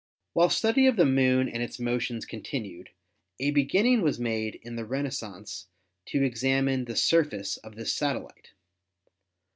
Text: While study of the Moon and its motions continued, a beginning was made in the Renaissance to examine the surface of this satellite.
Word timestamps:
While 0.33 0.49
study 0.49 0.87
of 0.87 0.95
the 0.95 1.05
Moon 1.05 1.47
and 1.47 1.61
its 1.61 1.79
motions 1.79 2.25
continued, 2.25 2.89
a 3.39 3.51
beginning 3.51 4.01
was 4.01 4.19
made 4.19 4.59
in 4.63 4.75
the 4.75 4.83
Renaissance 4.83 5.67
to 6.07 6.23
examine 6.23 6.85
the 6.85 6.95
surface 6.95 7.57
of 7.57 7.75
this 7.75 7.93
satellite. 7.93 8.49